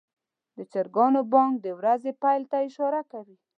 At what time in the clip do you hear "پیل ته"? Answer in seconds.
2.21-2.57